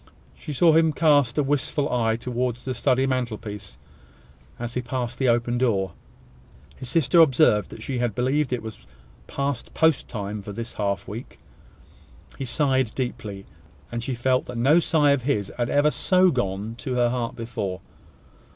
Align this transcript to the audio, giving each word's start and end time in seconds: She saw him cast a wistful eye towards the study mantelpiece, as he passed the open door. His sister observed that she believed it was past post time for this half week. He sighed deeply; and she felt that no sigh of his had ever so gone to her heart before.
She 0.33 0.51
saw 0.51 0.73
him 0.73 0.93
cast 0.93 1.37
a 1.37 1.43
wistful 1.43 1.87
eye 1.93 2.15
towards 2.15 2.65
the 2.65 2.73
study 2.73 3.05
mantelpiece, 3.05 3.77
as 4.57 4.73
he 4.73 4.81
passed 4.81 5.19
the 5.19 5.29
open 5.29 5.59
door. 5.59 5.91
His 6.75 6.89
sister 6.89 7.19
observed 7.19 7.69
that 7.69 7.83
she 7.83 7.99
believed 8.07 8.51
it 8.51 8.63
was 8.63 8.87
past 9.27 9.75
post 9.75 10.07
time 10.07 10.41
for 10.41 10.53
this 10.53 10.73
half 10.73 11.07
week. 11.07 11.37
He 12.39 12.45
sighed 12.45 12.95
deeply; 12.95 13.45
and 13.91 14.01
she 14.01 14.15
felt 14.15 14.47
that 14.47 14.57
no 14.57 14.79
sigh 14.79 15.11
of 15.11 15.21
his 15.21 15.53
had 15.55 15.69
ever 15.69 15.91
so 15.91 16.31
gone 16.31 16.73
to 16.79 16.95
her 16.95 17.09
heart 17.11 17.35
before. 17.35 17.81